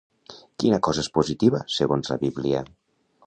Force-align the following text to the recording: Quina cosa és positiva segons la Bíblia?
Quina 0.63 0.79
cosa 0.87 1.03
és 1.03 1.09
positiva 1.17 1.61
segons 1.75 2.13
la 2.13 2.19
Bíblia? 2.25 2.65